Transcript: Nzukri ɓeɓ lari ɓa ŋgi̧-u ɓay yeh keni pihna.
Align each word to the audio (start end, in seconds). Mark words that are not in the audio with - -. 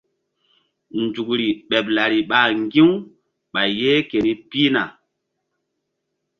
Nzukri 1.03 1.47
ɓeɓ 1.69 1.85
lari 1.95 2.19
ɓa 2.29 2.39
ŋgi̧-u 2.65 2.87
ɓay 3.51 3.69
yeh 3.81 3.99
keni 4.09 4.31
pihna. 4.49 4.83